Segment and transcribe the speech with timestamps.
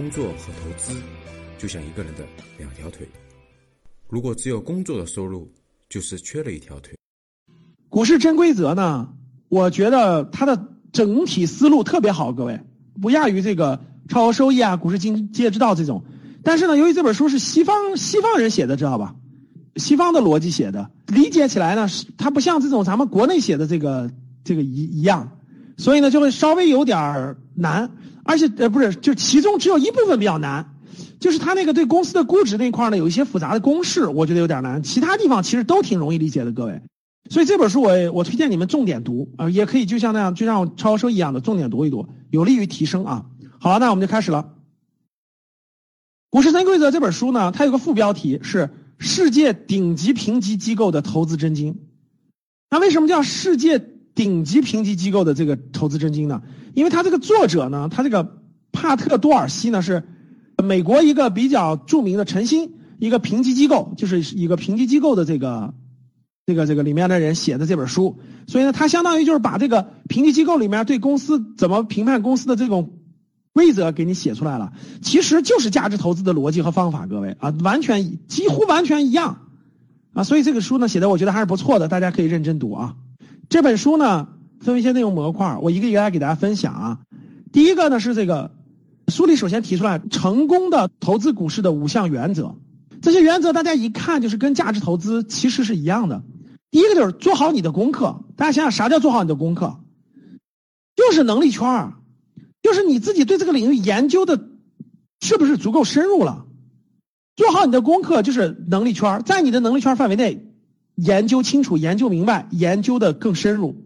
[0.00, 0.98] 工作和投资
[1.58, 2.24] 就像一个人的
[2.56, 3.06] 两条腿，
[4.08, 5.46] 如果只有工作的收入，
[5.90, 6.94] 就是缺了一条腿。
[7.90, 9.10] 股市真规则呢？
[9.50, 12.58] 我觉得它的整体思路特别好，各位
[13.02, 13.78] 不亚于这个
[14.08, 16.02] 超额收益啊、股市经济之道这种。
[16.42, 19.14] 但是呢，由于这本书是西方西方人写的，知道吧？
[19.76, 21.86] 西方的逻辑写的，理解起来呢，
[22.16, 24.10] 它不像这种咱们国内写的这个
[24.44, 25.36] 这个一一样，
[25.76, 27.90] 所以呢就会稍微有点难。
[28.24, 30.74] 而且呃不是，就其中只有一部分比较难，
[31.18, 34.82] 就是它那个对公司的估值那块呢有一些复杂的公式，我觉得有点难。
[34.82, 36.82] 其他地方其实都挺容易理解的，各位。
[37.28, 43.26] 所以这本书我我推荐你们重点读啊，也可以就像那样，就像超收一样的重点读一读，有利于提升啊。
[43.58, 44.54] 好了，那我们就开始了。
[46.30, 51.80] 股市三规则这本书呢，它有个副标题是世界顶级评级机构的投资真经。
[52.70, 53.78] 那为什么叫世界
[54.14, 56.42] 顶级评级机构的这个投资真经呢？
[56.74, 58.38] 因为它这个作者呢，他这个
[58.72, 60.02] 帕特多尔西呢是
[60.62, 65.74] 美国一个比较著名的晨星一个评级机构，就是一个评级机构的这个
[66.46, 68.18] 这个这个里面的人写的这本书。
[68.46, 72.92] 所以呢，他相当于就是把这个评级机构里面对公司怎么评判公司的这种。
[73.52, 79.40] 规则给你写出来了，其实就是价值投资的逻辑和方法，各位啊，完全几乎完全一样
[80.12, 82.94] 啊，所以这个书呢写的我觉得还是不错的，大家可以认真读啊。
[83.50, 84.28] 这本书呢
[84.60, 87.00] 分为一些内容模块，我一个一个来给大家分享啊。
[87.52, 88.52] 第一个呢是这个
[89.08, 92.54] 书里首先提出来成功的投资股市的五项原则，
[93.02, 96.22] 这些原则大家一看就是跟价值投资其实是一样的。
[96.70, 99.80] 第一个就是做好你的功课，大家想想啥叫做好你的功课？
[100.94, 101.94] 就是能力圈儿。
[102.62, 104.38] 就是你自己对这个领域研究的，
[105.22, 106.44] 是不是足够深入了？
[107.34, 110.49] 做好你的功课，就是能力圈，在你的能力圈范围内
[111.02, 113.76] 研究清楚、研究明白、研究的更深入。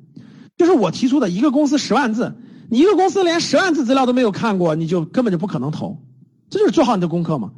[0.56, 2.34] 就是我提出的一个公司十万字，
[2.68, 5.98] 你一个公司连十万字资料都没有看过，你就根本就不可能投。
[6.50, 7.52] 这就是做好你的功课嘛。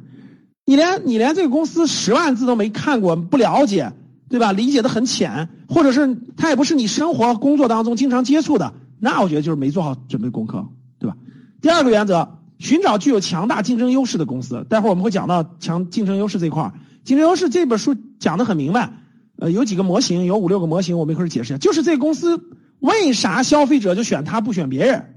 [0.65, 3.93] 你连你连这个公司十万字都没看过，不了解，
[4.29, 4.51] 对吧？
[4.51, 10.65] 理解的很浅，或者是他也不是你生活工作当中经常接触的，那我觉得就是没做好准备功课。
[10.99, 11.15] 对吧？
[11.61, 14.65] 第二个原则，寻找具有强大竞争优势的公司。
[14.67, 16.73] 待会儿我们会讲到强竞争优势这块儿。
[17.05, 18.91] 竞争优势这本书讲的很明白，
[19.39, 21.57] 呃，有几个模型，有五六个模型，我们一会儿解释一下。
[21.57, 22.41] 就是这个公司
[22.79, 25.15] 为啥消费者就选它不选别人？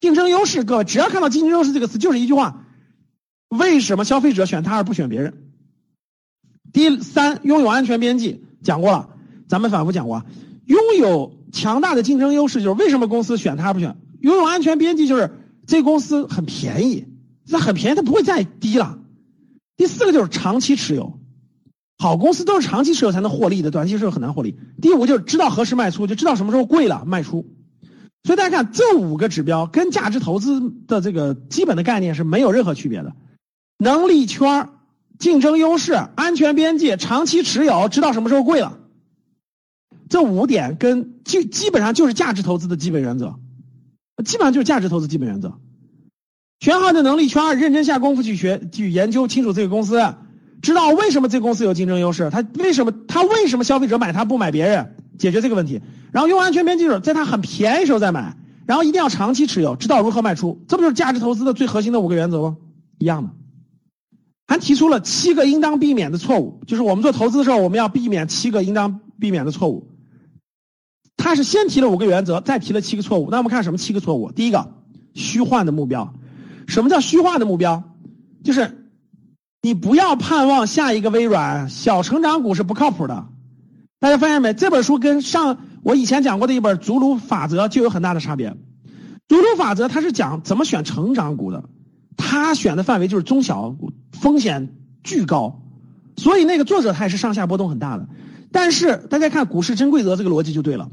[0.00, 2.66] 竞争优势，各位只要看到竞争优势这个词，就是一句话：
[3.48, 5.34] 为什么消费者选它而不选别人？
[6.72, 9.08] 第三，拥有安全边际，讲过了，
[9.48, 10.24] 咱们反复讲过，
[10.66, 13.96] 拥有强大的竞争优势就是为什么公司选它不选？
[14.20, 15.30] 拥有安全边际就是
[15.66, 17.06] 这公司很便宜，
[17.48, 18.98] 那很便宜，它不会再低了。
[19.76, 21.15] 第四个就是长期持有，
[21.98, 24.58] 好公司都是长期持有才能获利的，短期持有很难获利。
[24.80, 27.46] 第五就是知道何时卖出，就知道什么时候贵了卖出。
[28.24, 33.14] 所以大家看这五个指标跟价值投资的这个基本的概念是没有任何区别的。
[33.78, 34.70] 能力圈、
[35.18, 38.78] 竞争优势、安全边际、长期持有、知道什么时候贵了，
[40.08, 43.36] 这五点跟基基本上就是价值投资的基本原则。
[44.24, 45.58] 基本上就是价值投资基本原则，
[46.58, 50.14] 选好的能力圈，认真下功夫去学去研究清楚这个公司，
[50.62, 55.80] 知道为什么这公司有竞争优势，他为什么他为什么消费者买他不买别人，解决这个问题，
[56.12, 58.36] 然后用安全边际，在它很便宜时候再买，
[58.66, 62.56] 然后一定要长期持有，知道如何卖出，这不就是价值投资的最核心的五个原则吗？
[62.98, 63.30] 一样的，
[64.46, 69.92] 还提出了七个应当避免的错误，就是我们做投资的时候，我们要避免七个应当避免的错误。
[71.16, 73.28] 他是先提了五个原则，再提了七个错误。
[73.30, 74.30] 那我们看什么七个错误？
[74.32, 74.74] 第一个，
[75.14, 76.14] 虚幻的目标。
[76.66, 77.82] 什么叫虚幻的目标？
[78.44, 78.85] 就是
[79.66, 83.26] 你不要盼望下一个微软，小成长股是不靠谱的。
[83.98, 84.54] 大家发现没？
[84.54, 88.56] 这本书跟上我以前讲过的一本《祖鲁法则》就有很大的差别。
[89.26, 91.64] 祖鲁法则它是讲怎么选成长股的，
[92.16, 95.60] 他选的范围就是中小股，风险巨高，
[96.16, 98.08] 所以那个作者他也是上下波动很大的。
[98.52, 100.88] 但是大家看股市真规则这个逻辑就对了。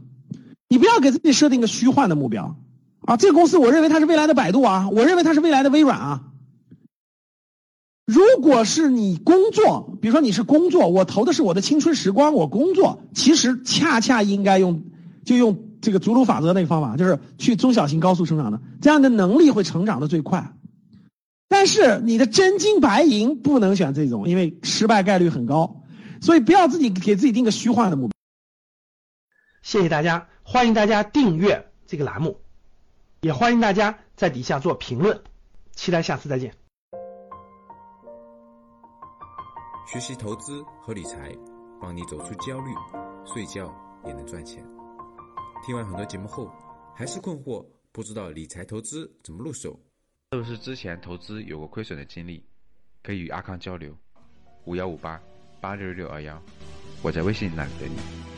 [0.67, 2.57] 你不要给自己设定个虚幻的目标
[3.05, 3.17] 啊！
[3.17, 6.23] 这个公司，我认为它是未来的百度啊，我认为它是未来的微软啊。
[8.05, 14.83] 如果是你工作，比如说你是工作，我投的是我的青春时光，我工作，其实恰恰应该用
[15.23, 20.53] 就用这个祖鲁法则那个方法，就是去中小型高速成长的，这样的能力会成长的最快。
[21.47, 25.83] 但是你的真金白银不能选这种，因为失败概率很高，
[26.19, 28.13] 所以不要自己给自己定个虚幻的目标。
[29.61, 30.27] 谢谢大家。
[30.41, 32.41] 欢迎大家订阅这个栏目，
[33.21, 35.21] 也欢迎大家在底下做评论，
[35.73, 36.62] 期待下次再见。
[39.85, 41.35] 学习投资和理财，
[41.79, 42.73] 帮你走出焦虑，
[43.25, 43.73] 睡觉
[44.05, 44.65] 也能赚钱。
[45.65, 46.49] 听完很多节目后，
[46.95, 49.77] 还是困惑，不知道理财投资怎么入手？
[50.31, 52.43] 是不是之前投资有过亏损的经历，
[53.03, 53.95] 可以与阿康交流。
[54.65, 55.21] 五幺五八
[55.59, 56.41] 八六六二幺，
[57.03, 58.32] 我在微信那里等你。